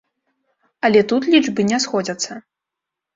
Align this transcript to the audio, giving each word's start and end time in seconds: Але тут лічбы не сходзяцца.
Але 0.87 1.03
тут 1.11 1.27
лічбы 1.33 1.65
не 1.73 1.79
сходзяцца. 1.85 2.31